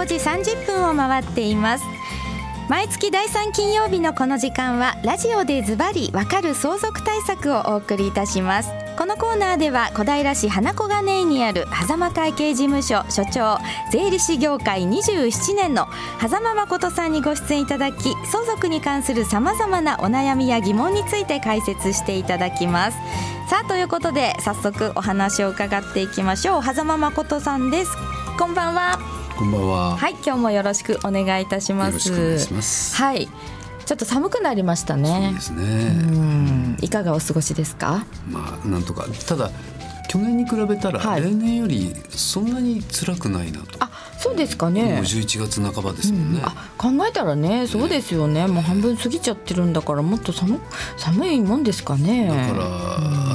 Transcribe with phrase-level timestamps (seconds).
[0.00, 1.84] 5時30分を回っています。
[2.70, 8.70] 毎月第3金曜日のこの時間はラジオでズバリわかる相続対策をお送りいたします。
[8.96, 13.58] このコーナーでは小平市花子金井にある狭間会計事務所所長
[13.90, 15.86] 税理士業界27年の
[16.20, 22.98] 狭間誠さんにご出演いただき相続に関するさまざまなお悩みや疑問について解説していただきます。
[23.50, 26.62] さあということで早速お話を伺っていきましょう。
[26.62, 27.90] 狭間誠さんです。
[28.38, 29.19] こんばんは。
[29.40, 29.96] こんばんは。
[29.96, 31.92] はい、今日もよろしくお願いいたします。
[31.92, 32.94] よろしくお願いします。
[32.94, 33.26] はい。
[33.86, 35.32] ちょっと寒くなりましたね。
[35.40, 36.76] そうですね。
[36.82, 38.04] いかがお過ごしですか？
[38.28, 39.50] まあ、なんとか、ただ。
[40.10, 43.78] 去年に比べたら、例年よりそんなに辛くないなと。
[43.78, 44.96] あ、そうですかね。
[44.96, 46.40] もう十一月半ばですもんね。
[46.40, 48.46] うん、あ、考えたらね、そうですよね。
[48.46, 50.60] もう半分過ぎちゃってるんだから、もっと寒
[50.98, 52.26] 寒いもんですかね。
[52.26, 53.29] だから、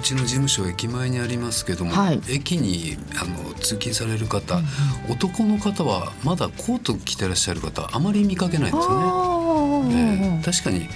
[0.00, 4.60] うちの事務所駅前にありますけども、はい、駅にあの通勤される方、う
[5.10, 10.42] ん、男の方はまだコート着てらっしゃる方あまり見かけないんですよね。
[10.42, 10.88] 確かに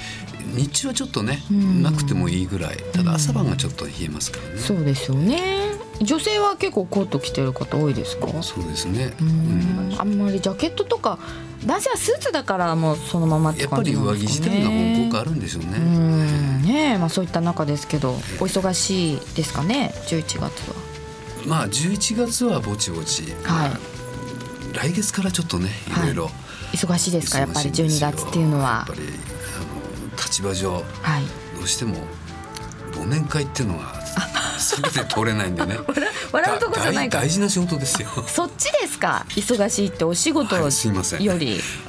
[0.56, 1.42] 日中はちょっとね、
[1.82, 2.76] なくてもいいぐらい。
[2.92, 4.60] ただ朝晩がちょっと冷えますからね。
[4.60, 5.74] そうですよね。
[6.00, 8.28] 女性は結構コート着てる方多いですか？
[8.42, 11.18] そうですね、うん、あんまりジャケットとか
[11.66, 14.18] 男性はスーツだからもうそのままって感じですかね。
[14.18, 16.98] やっぱり上着自体が効果あるんでしょうねうんね。
[16.98, 18.14] まあそういった中ですけどお
[18.46, 20.50] 忙しいですかね？11月は。
[21.46, 26.14] まあ11月はぼちぼち、はい、来月からちょっとねいろい。
[26.14, 27.38] ろ、はい、忙しいですか？
[27.38, 28.84] やっぱり12月っていうのは。
[28.88, 30.82] やっぱりあの立場上、はい、
[31.58, 31.96] どうしても
[32.92, 34.03] 忘年会っていうのが
[34.64, 35.78] すべて通れないんでね。
[36.32, 38.08] 笑うとこじゃない大事な仕事ですよ。
[38.26, 39.24] そっちですか？
[39.30, 41.20] 忙しいってお仕事より、すいません。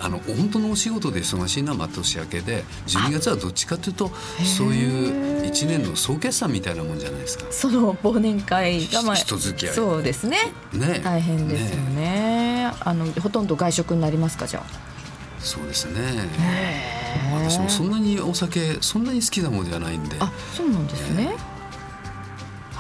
[0.02, 4.12] あの本当のお仕事で忙しいのは年明けで12月はどっちかというと
[4.58, 7.46] そういう一年の総決算みたいなもんじゃないですか。
[7.52, 10.38] その忘年会がまあ人付き合いそうですね。
[10.74, 11.02] ね。
[11.04, 14.96] 大変ですよね、ね、あのほとんど外食になりますかじゃあ？
[15.40, 16.02] そうですね。
[17.34, 20.16] 私もそんなにお酒そんなに好きなもんじゃないんで。
[20.20, 21.36] あそうなんですね、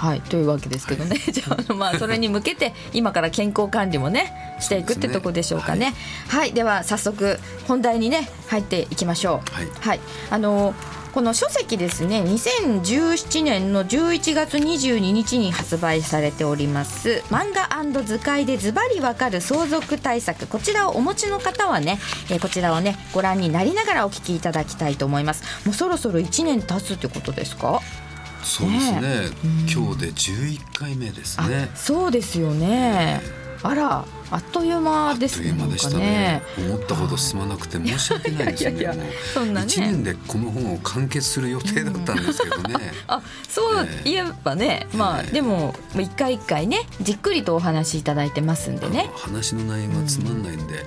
[0.05, 5.95] はいというわけですけどね、はい、 じゃあまあそれに向けて今から健康管理もねしていくってとこでしょうかね。
[6.27, 9.55] はい、はい、では早速本題にね入っていきましょう。
[9.55, 9.99] はい、はい、
[10.29, 10.73] あの
[11.13, 17.66] この書籍ですね2017年の11月22日に発売されております漫画
[18.03, 20.47] 図解でズバリわかる相続対策。
[20.47, 21.99] こちらをお持ちの方はね、
[22.29, 25.43] えー、こちらをねご覧になりながらお聞きいただきたいと思います。
[25.66, 27.81] もうそろそろ1年経つってことですか？
[28.45, 29.09] そうですね、ね、
[29.73, 31.72] 今日で11回目ですね。
[31.75, 33.22] そうですよね、
[33.63, 35.53] あらあっという間ですね。
[35.69, 36.41] でしたね。
[36.57, 39.11] 思ったほど進まなくて申し訳ないですね。
[39.33, 39.67] そんなね。
[39.67, 42.91] 一年でこの本を完結する予定だったんですけどね。
[43.07, 49.09] あ、そう言えばね、まあでも一回一回ねじっくりとお話しいただいてますんでね。
[49.15, 50.85] 話の内容がつまんないんで。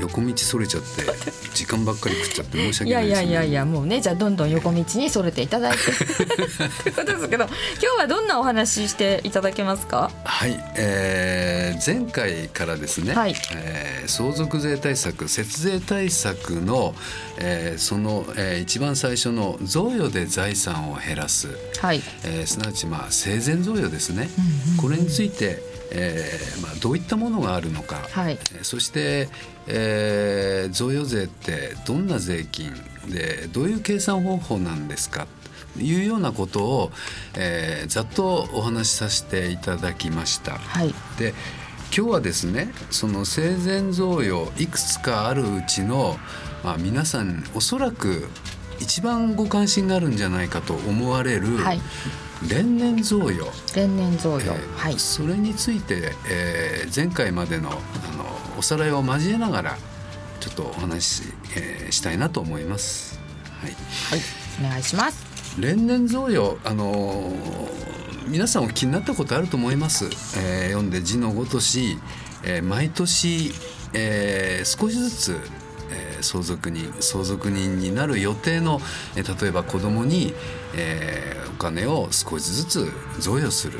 [0.00, 0.88] 横道それちゃって
[1.54, 10.12] 時間ばっかり食っちゃって申し訳ないです、ね、いやいやいやいやもうねじゃあどんどん横道にそれていただいてということですけど今日はどんなお話していただけますか？
[10.24, 16.94] はい、えー、前回からですね、はい、えー、相続税対策節税対策の、
[17.38, 21.48] えー、その、えー、一番最初の贈与で財産を減らす、
[21.80, 22.02] はい。
[22.24, 29.30] えー、すなわちまあ生前贈与ですね、うんうんうん、これについてえーまあ、どういったものがあるのか、はい、そして、
[29.66, 32.74] えー、贈与税ってどんな税金
[33.08, 35.26] でどういう計算方法なんですか？
[35.72, 36.92] というようなことを、
[37.38, 40.58] えー、ざっとお話しさせていただきました。
[40.58, 41.32] はい、で
[41.94, 46.16] 今日はですねその生前贈与いくつかあるうちの、
[46.62, 48.28] まあ、皆さんおそらく
[48.80, 51.80] 一番ご関心があるんじゃないかと思われる、はい、
[52.48, 53.50] 連年贈与。
[53.74, 57.78] 連年贈与、えー、はい、それについて、えー、前回までのあの
[58.56, 59.78] おさらいを交えながら
[60.40, 61.22] ちょっとお話し,、
[61.56, 63.18] えー、したいなと思います。
[63.60, 64.20] はい、はい、
[64.64, 65.60] お願いします。
[65.60, 67.32] 連年贈与あの
[68.28, 70.04] 皆さんお気になったことあると思います。
[70.38, 71.98] えー、読んで字のごとし、
[72.44, 73.52] えー、毎年、
[73.94, 75.40] えー、少しずつ
[75.90, 78.78] えー、相続人相続人になる予定の、
[79.16, 80.34] えー、例えば子供に、
[80.76, 83.78] えー、お金を少しずつ贈与する、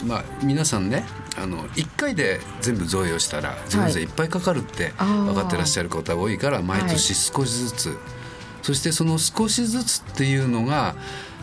[0.00, 1.04] えー、まあ皆さんね
[1.36, 7.98] あの1回で全部贈与したら贈与税いっぱいかかるって分かってらっしゃる方多いから毎年少しずつ、はい、
[8.62, 10.94] そしてその少しずつっていうのが、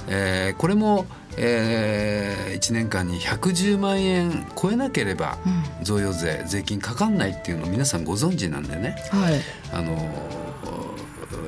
[0.07, 1.05] えー、これも
[1.39, 5.37] えー、1年間に110万円超えなければ
[5.83, 9.39] 贈与税、税金かかんないっていうのを皆さんご存知なんでね、はい、
[9.71, 9.95] あの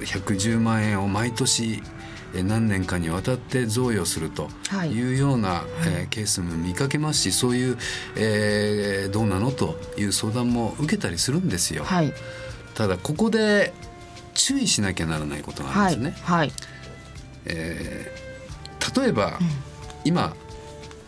[0.02, 1.82] 110万円を毎年
[2.34, 4.50] 何年かにわたって贈与すると
[4.86, 5.14] い。
[5.16, 7.78] うような、はい、えー、ケースも見かけますしそういう、
[8.16, 11.84] えー、どうなのという相談も受けたりするんですよ。
[11.84, 12.14] はい、
[12.76, 13.74] ただここで
[14.36, 16.24] 注意しなきゃならないことがあるんですね。
[16.24, 16.52] はい、
[17.46, 18.29] えー、
[18.96, 19.34] 例えば、うん、
[20.06, 20.36] 今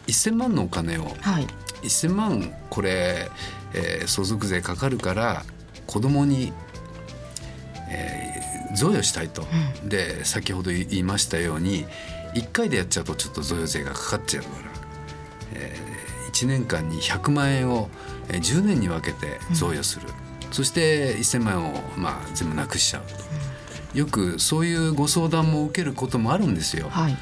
[0.08, 1.48] 1000万のお金を、はい、
[1.84, 3.30] 1000万これ、
[3.74, 5.44] えー、相続税かかるから
[5.88, 6.54] 子供に、
[7.90, 9.46] えー、贈与したいと、
[9.84, 11.86] うん、で先ほど言いましたように
[12.34, 14.56] 1回でやっちゃうとちょっと贈与税がかかっちゃうから、
[15.56, 17.90] えー、1年間に100万円を
[18.30, 23.16] 10年に分けて贈与する、うん、そして1,000万円を、まあ、全部なくしちゃうと、
[23.94, 26.88] うん、よくそういうご相談も受けることもあるんですよ。
[26.90, 27.18] はい、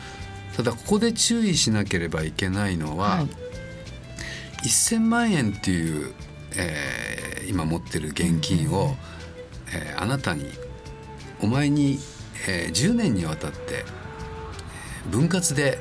[0.59, 6.13] ただここで注意しなければいけないのは、はい、1,000万円っていう、
[6.57, 8.97] えー、今持ってる現金を、
[9.73, 10.51] えー、あなたに
[11.41, 11.97] お前に、
[12.45, 13.85] えー、10年にわたって
[15.09, 15.79] 分割で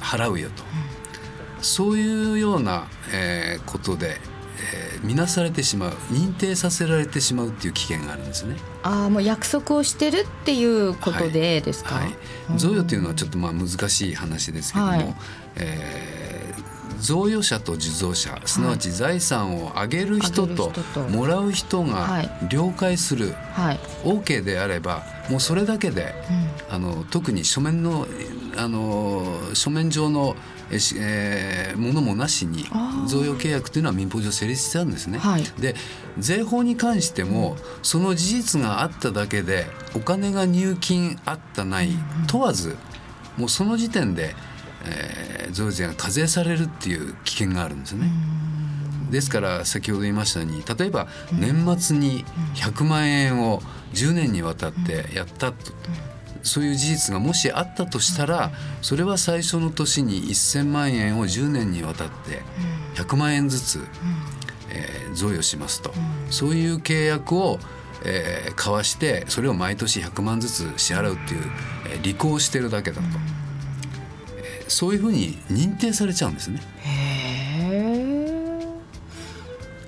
[0.00, 4.16] 払うよと、うん、そういうような、えー、ことで、
[4.60, 8.56] えー、見なされてしまう認定させられてしまうっていう危険があるんですね。
[8.82, 12.04] ああもう約束をしてるっていうことでですか、はい。
[12.04, 15.14] はい、贈与というのはちょっとまあ難しい話ですけども、はい、
[15.56, 16.30] えー
[17.00, 20.70] 贈与者と受贈者すなわち財産を上げる人と
[21.08, 26.14] もらう人が了解する、はい、OK であればもうそれだけで、
[26.68, 28.06] うん、あの特に書面の
[28.56, 29.24] あの
[29.54, 30.36] 書面上の
[30.72, 32.62] えー、ものもなしに
[33.08, 35.18] 贈与契約というのは民法上成立してあるんですね。
[35.18, 35.74] はい、で
[36.16, 39.66] 税法に関してもその事実があっただけで
[39.96, 41.90] お金が入金あったない
[42.28, 42.76] 問わず
[43.36, 44.36] もうその時点で
[44.84, 48.10] えー、贈与税が課税されるっていう危険があるんですね。
[49.10, 52.24] ですから先ほど言いましたように例えば年末に
[52.54, 53.60] 100万円を
[53.92, 55.72] 10年にわたってやったと。
[56.42, 58.50] そういう事実がもしあったとしたら
[58.82, 62.42] それは最初の年に1,000万円を10年にわたって
[62.94, 63.86] 100万円ずつ、
[64.70, 65.92] えー、贈与しますと。
[66.30, 67.58] そういう契約を、
[68.04, 71.42] えー、交わしてそれを毎年100万ずつ支払うっていう、
[71.92, 73.08] えー、履行してるだけだと。
[74.68, 76.62] そういうふうに認定されちゃうんですね。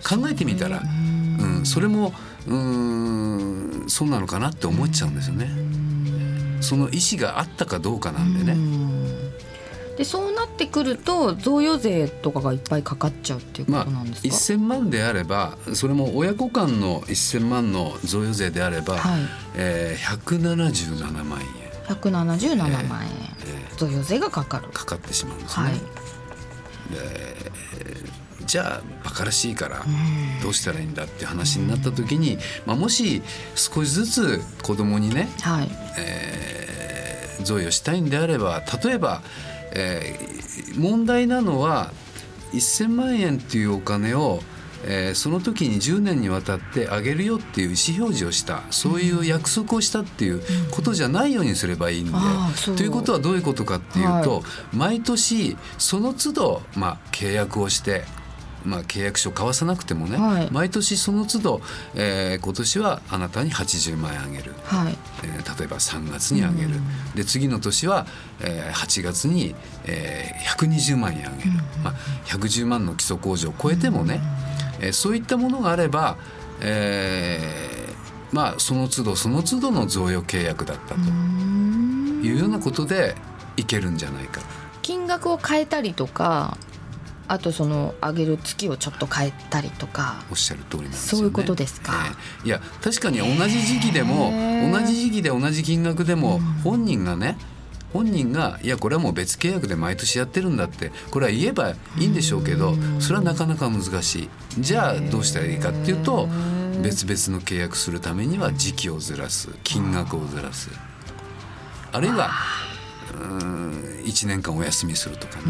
[0.05, 2.13] 考えてみたら、うん、それも
[2.47, 5.51] うんそうなのかなって思っちゃうんですよね。
[6.63, 8.57] その意思があったかどうかなんでね。
[9.97, 19.23] でそうなってくると贈与税とかがいっぱいかかっちゃうっていうことなんですか、まあ、1000万であればそれも親子間の1000万の贈与税であれば、はい。
[19.57, 21.47] えー、177万円。
[21.95, 22.57] 177
[22.89, 23.11] 万円、
[23.47, 24.69] えー、贈与税がかかる。
[24.69, 25.67] かかってしまうんですね。
[25.67, 25.81] はい、
[26.91, 27.43] で
[28.47, 29.83] じゃあ馬鹿らしいから
[30.43, 33.23] どうしたらいいんだっていう話になった時に、まあ、もし
[33.55, 35.69] 少しずつ子供にね、はい。
[35.99, 39.23] えー、贈与したいんであれば例えば、
[39.75, 41.93] えー、問題なのは
[42.53, 44.41] 1,000万円っていうお金を
[44.85, 54.43] えー、その時に10年にわたってあげるよっていう意思表示をしたそういう約束をしたっていうことじゃないようにすればいいんで、うん、ということはどういうことかっていうと、はい、
[54.73, 58.05] 毎年その都度、まあ、契約をして
[58.65, 61.61] まあ、契約書を交わさなくてもね、はい、毎年その都度、
[61.97, 68.07] えー、今年はあなたに80万円あげる、はい、えー、例えば3月にあげる、うん、で次の年は、
[68.41, 71.95] えー、8月に、えー、120万円あげる、うん、まあ、
[72.27, 74.52] 110万の基礎控除を超えてもね、うん
[74.83, 76.19] えー、そういったものがあれば、
[76.61, 83.15] えー、まあその都度その都度の贈与契約だったというようなことで
[83.57, 84.41] いけるんじゃないか。
[84.83, 86.59] 金額を変えたりとか
[87.29, 91.19] あとその上げる月をちょっと変えたりとかおっしゃる通りなんですよね。
[91.21, 91.93] そういうことですか？
[92.43, 94.33] えー、いや確かに同じ時期でも
[94.73, 97.39] 同じ時期で同じ金額でも本人がね、
[97.93, 104.31] 本人がいやこれはもう別契約で毎年やってるんだってこれは言えばいいんでしょうけどそれはなかなか難しい。
[104.59, 106.29] じゃあどうしたらいいかっていうと
[106.83, 110.71] 別々の契約するためには時期をずらす金額をずらす。
[111.93, 112.31] あるいは
[113.13, 115.43] 1年間お休みするとかね。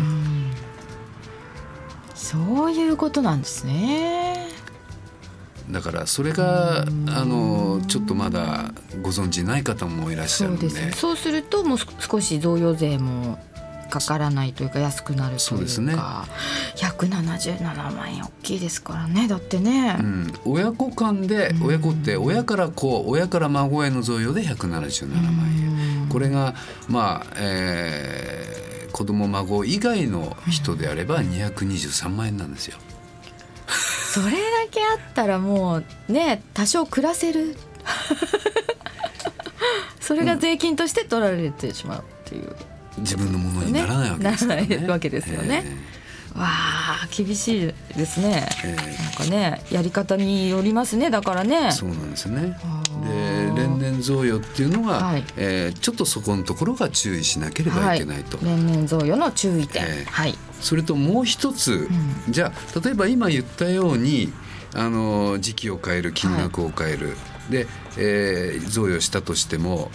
[2.14, 4.31] そういうことなんですね。
[5.72, 6.84] だからそれがあ
[7.24, 10.68] のちょっとまだご存知ない方もいらっしゃるので。
[10.68, 13.38] そうですそうするともう少し贈与税も
[13.90, 15.40] かからないというか安くなるというか。
[15.40, 15.94] そうですね。
[16.76, 19.28] 177万円大きいですからね。
[19.28, 26.08] だってね、うん、親子間で親子って親から子親から孫への贈与で177万円。
[26.08, 26.54] これが
[26.88, 32.78] まあえー、子供孫以外の人であれば223万円なんですよ。
[34.12, 34.36] それだ
[34.70, 37.56] けあったらもうね多少暮らせる。
[40.00, 42.54] そ それが税金として取られてしまうっていう、
[42.98, 44.76] 自分のものにならないわけですよね。
[44.76, 45.64] ならわけですよね。
[46.34, 51.08] わあ厳しいですね、えー、なんかねやり方によりますね。
[51.08, 51.72] だからね。
[51.72, 52.48] そうなんですよね。
[52.48, 52.56] で
[53.54, 60.34] 連年贈与っていうのが、はい、えー、ちょっとそこのところが注意しなければいけないと、はい、連年贈与の注意点、えー、はい。
[60.60, 61.88] それともう一つ、
[62.26, 64.32] うん、じゃあ例えば今言ったように
[64.74, 67.14] あの時期を変える金額を変える、は
[67.48, 67.66] い、で、
[67.98, 69.90] えー、贈与したとしても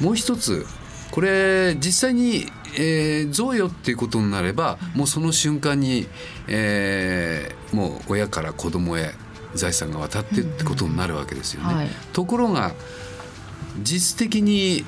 [0.00, 0.66] もう一つ
[1.10, 2.46] これ実際に、
[2.76, 6.06] えー、贈与っていうことになればもうその瞬間に、
[6.48, 9.12] えー、もう親から子供へ
[9.54, 11.74] 財産が渡ってってことになるわけですよね。
[11.74, 12.72] はい、ところが
[13.82, 14.84] 実質的に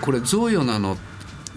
[0.00, 0.96] これ贈与なの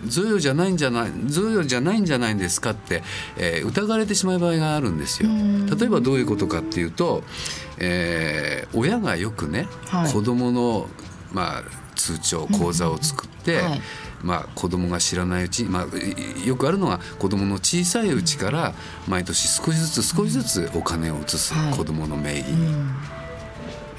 [0.06, 3.04] 贈与じゃないんじゃない贈与じゃないんじゃないんですかって、
[3.36, 5.30] えー、疑われてしまう場合があるんですよ。
[5.76, 7.24] 例えばどういうことかっていうと、
[7.80, 10.88] えー、親がよくね、はい、子供の
[11.34, 11.64] まあ
[11.96, 13.82] 通帳口座を作って、はい、
[14.24, 18.74] まあ、子供が知らないうちに、まあ、よくあるのは子供の小さいうちから
[19.08, 22.48] 毎年少しずつ少しずつお金を移す子供の名義。
[22.48, 22.76] に、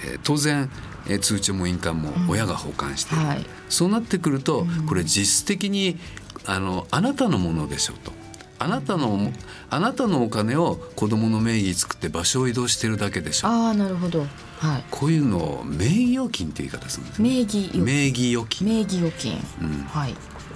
[0.05, 0.71] えー、当然
[1.09, 5.99] え通帳も印鑑も親が保管している、はい、そうなってくるとこれ実質的に
[6.45, 8.13] あのあなたのものでしょうと。
[8.59, 9.33] あなたの
[9.71, 13.49] あなたのお金を子供の名義作って場所を移動してるだけでしょ。
[13.49, 14.21] ああなるほど、
[14.59, 18.69] はい、こういうのを名義預金って言い方するんです、ね、名義名義預金。
[18.69, 20.15] 名義預金、うん、はい。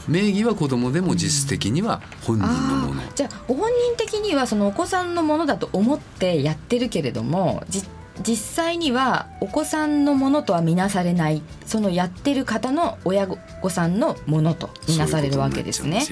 [0.08, 7.88] 名義は子供でも実質的には本人のもの、じゃあご本人的にはそのお子さんのものだと思ってやってるけれども実
[8.20, 16.04] 実際にはお子さんのものとは見なされないそのやってる方の親御さんのものと見なされるわけですね。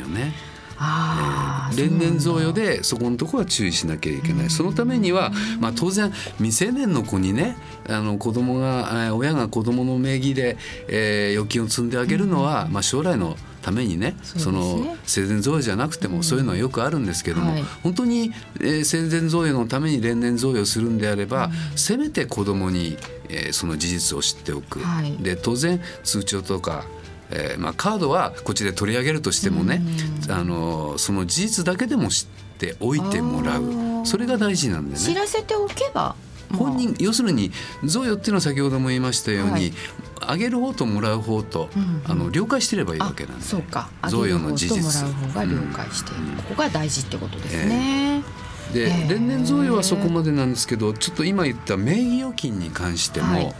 [1.99, 7.57] 年贈与でそこのところは注意しなきゃいけない、そのためには、まあ、当然未成年の子にね
[7.89, 10.57] あの子供が親が子供の名義で、
[10.89, 22.97] えー、預金を積んであげるのは、まあ、将来のためにね、その生前贈与じゃなくてもそういうのはよくあるんですけども、本当に、えー、生前贈与のために連年贈与するんであれば、せめて子供に、
[23.29, 24.81] えー、その事実を知っておく、
[25.21, 26.85] で当然通帳とか
[27.33, 29.83] えーまあ、カードはこっちで取り上げるとしてもね、
[30.29, 33.81] あのその事実だけでも知っておいてもらう。
[34.05, 34.99] それが大事なんでね。
[34.99, 36.15] 知らせておけば
[36.57, 37.53] 本人要するに
[37.85, 39.73] 贈与っていうのは先ほども言いましたように、はい、
[40.21, 43.45] あげる方ともらう方と、うんうん、あの了解してればいいわけなんで。
[43.45, 43.89] そうか。
[44.09, 44.83] 贈与の事実。
[44.83, 48.25] もらう方が了解している、うん、ここが大事ってことですね。
[48.73, 53.55] えー、で、えー、連年贈与はそこまでなんですけどちょっと今言った名義預金に関しても、はい、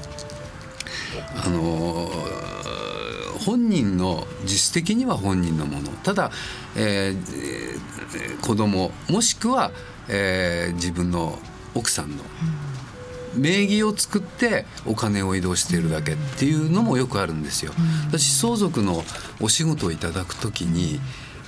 [1.45, 2.60] あのー
[3.45, 5.91] 本人の実質的には本人のもの。
[6.03, 6.31] ただ、
[6.77, 9.71] えー、子供もしくは、
[10.09, 11.39] えー、自分の
[11.75, 12.25] 奥さんの
[13.35, 17.73] 名義を作ってお金を移動しているだけっていうのもよくあるんですよ。
[18.09, 19.05] 私相続の
[19.41, 21.01] お仕事をいただくときに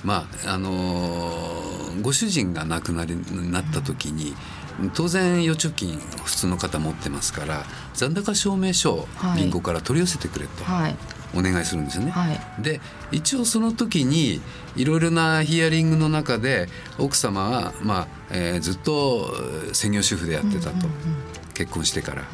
[0.03, 3.15] まああのー、ご主人が亡くなり
[3.51, 4.35] なった時に
[4.93, 7.63] 当然預貯金普通の方持ってますから
[7.93, 10.95] 残高証明書を銀行から取り寄せてくれと、はい、
[11.35, 12.11] お願いするんですよね。
[12.11, 14.41] はい、で一応その時に
[14.75, 19.33] いろいろなヒアリングの中で奥様は、まあえー、ずっと
[19.73, 20.87] 専業主婦でやってたと、
[21.53, 22.21] 結婚してから。
[22.21, 22.27] うん、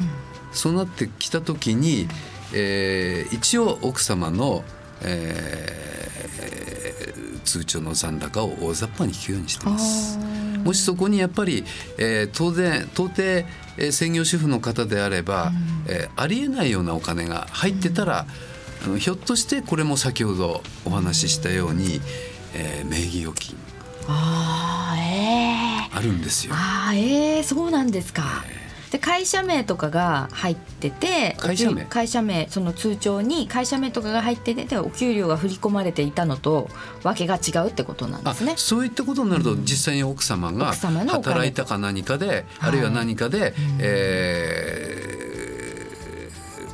[0.52, 2.08] そうなってきた時に、
[2.52, 4.64] えー、一応奥様の、
[5.02, 10.18] えー、通帳の残高を大雑把に聞くようにしてます。
[10.64, 11.64] もしそこにやっぱり、
[11.98, 15.48] えー、当然到底、えー、専業主婦の方であれば、
[15.86, 18.26] うん、えー、ありえないようなお金が入ってたら、
[18.88, 18.98] うん。
[18.98, 22.00] ひょっとしてこれも先ほどお話ししたように、
[22.54, 23.56] えー、名義預金。
[24.08, 26.54] あ,、えー、あるんですよ。
[26.54, 28.44] あえー、そうなんですか。
[28.48, 31.84] えーで会社名とかが入ってて会社名？
[31.84, 36.68] 会社名その通帳に会社名とかが入っててお給料が振り込まれていたのと
[37.04, 38.54] わけが違うってことなんですね。
[38.56, 45.09] そういったことになると、実際に奥様が働いたか何かで、あるいは何かで、はい、えー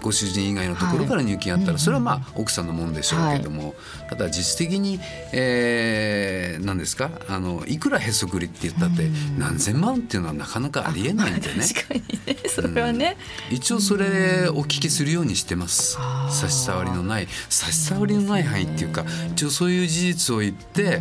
[0.06, 3.74] ご主人以外のところから入金あったら、それはまあ奥さんのもんでしょうけども、
[4.08, 5.00] ただ実質的に、
[5.32, 7.10] えー、何ですか？
[7.28, 11.66] あのいくらへそくりって言ったって何千万っていうのはなかなかありえないんでね。
[11.66, 12.36] 確かにね。
[12.48, 13.16] それはね、
[13.50, 15.98] うん、一応それお聞きするようにしてます。
[16.30, 21.00] 差し障りのない差し障りのない範囲っていうか一応そういう事実を言って、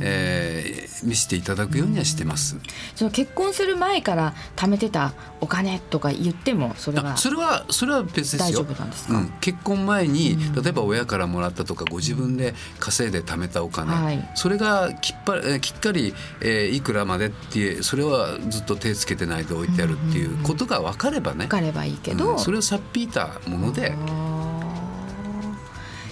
[0.00, 2.56] えー、見せていただくようにはしてます。
[2.94, 7.16] その結婚する前から貯めてたお金とか言ってもそれは。
[7.16, 9.18] それはそれは別ですよ。
[9.18, 23.94] うん、結婚前に、例えば親からもらったとかご自分で稼いで貯めたお金、はい、それがきっぱきっかり、えー、いくらまでっていうそれはずっと手つけてないで置いてあるっていうことが分かればね、分かればいいけど、うん、それをさっぴいたもので。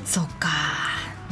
[0.05, 0.82] そっか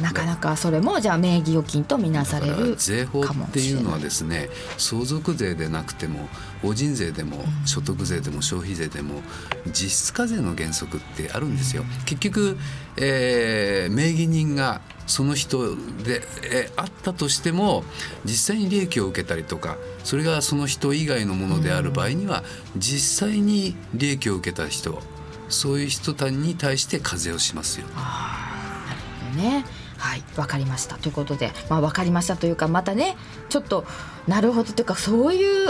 [0.01, 6.27] なかなかそれもじゃあ名義預金とみなされる税法っていうのはですね相続税でなくても
[6.61, 9.21] 法人税でも所得税でも消費税でも
[9.67, 11.83] 実質課税の原則ってあるんですよ。
[12.05, 12.57] 結局、
[12.97, 17.83] えー、名義人がその人でえあったとしても
[18.23, 22.43] 実際に利益を受けたりとかそれがその人以外のものである場合には
[22.77, 25.01] 実際に利益を受けた人
[25.49, 27.87] そういう人たちに対して課税をしますよ。
[27.95, 29.01] あなる
[29.33, 33.15] ほどねはい分かりましたということで、まあ、分かりましたというかまたね
[33.49, 33.85] ちょっと
[34.27, 35.67] なるほどというかそういう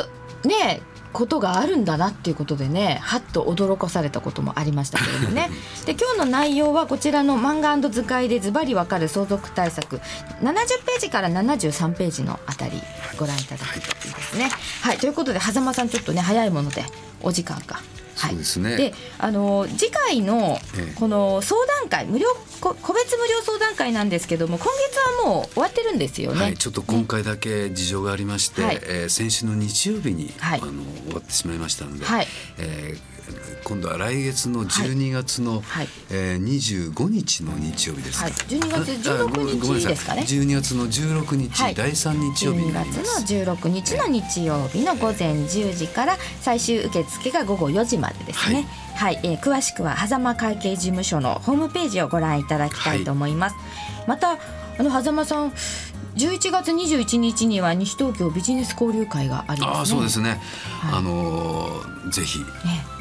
[0.48, 5.50] ねことがあるんだなっていうことでねはっと驚かされたこともありましたけれどもね
[5.86, 9.98] で今日の内容はこちらの漫画図解でズバリわかる相続対策
[10.42, 10.54] 70
[10.86, 12.82] ページから73ページのあたり
[13.18, 14.50] ご覧いただくといいですね。
[14.82, 16.86] はいということで狭間さんちょっとね早いもので
[17.22, 17.80] お時間が
[18.30, 18.78] そうですね。
[18.78, 20.60] で、あの次回の
[20.96, 22.28] この相談会、無料
[22.62, 26.42] 個別無料相談会なんですけども、今月はもう終わってるんですよね。
[26.42, 30.72] はい、ちょっと今回だけ事情がありまして、ね、えー、先週の日曜日に、はい、あの
[31.06, 33.12] 終わってしまいましたので、はい、えー
[33.64, 35.88] 今度は来月の12月の、はい。
[36.10, 40.24] えー、25日の日曜日です、はい、12月16日ですかね。
[40.24, 43.24] 12月の16日、はい、第3日曜日になります。
[43.24, 48.68] 12月の16日の日曜日の午前10時から最終受付が午後4時までですね。
[48.96, 53.62] はい、はい、えー、詳しくは狭間会計事務所のホームページをご覧いただきたいと思います、は
[54.06, 55.52] い、またあの狭間さん
[56.16, 60.42] 11月21日には西東京ビジネス交流会があります、ね、あそうですね、
[60.82, 62.40] はい、あのぜひ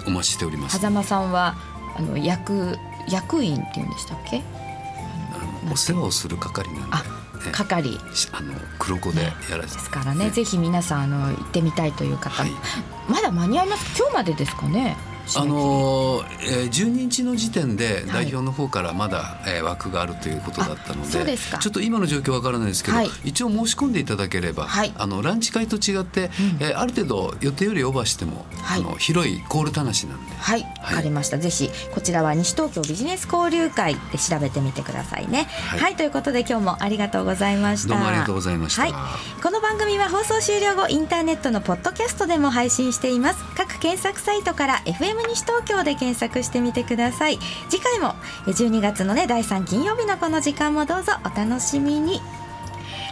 [0.06, 1.56] お待ちしております、ね、狭間さんは
[1.96, 2.76] あの役
[3.08, 4.42] 役員っていうんでしたっけ？
[5.34, 6.96] あのお世話をする係なんで
[7.48, 7.98] あ係。
[8.32, 12.50] あの黒子でやらせですからね、ね、ぜひ皆さんあの行ってみたいという方、はい、
[13.08, 13.98] まだ間に合います。
[13.98, 14.96] 今日までですかね
[15.36, 30.32] あのえー、12日の時点で代表の方からまだ、はい、えー、枠があるということだったのでちょっと今の状況わからないですけど、はい、一応申し込んでいただければ、はい、あのランチ会と違って、うん、えー、ある程度予定よりオーバーしても、はい、あの広いコールたなしなんで。
[30.36, 30.62] はい。
[30.62, 31.38] わ、かりました。
[31.38, 35.44] ぜひこちらは西東京ビジネス交流会で調べてみてくださいね。
[35.78, 37.90] はい、ということで今日もありがとうございました。
[37.90, 38.92] どうもありがとうございました、はい、
[39.42, 43.44] この番組は放送終了後インターネットのポッドキャストでも配信しています。
[43.56, 47.38] 各検索サイトから FM 西東京で検索してみてください。
[47.68, 48.14] 次回も
[48.46, 52.20] 12月のね第3金曜日のこの時間もどうぞお楽しみに。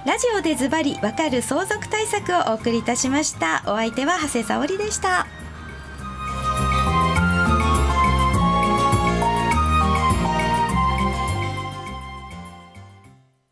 [0.07, 3.63] ラジオでズバリわかる相続対策をお送りいたしました。
[3.67, 5.27] お相手は長谷沙織でした。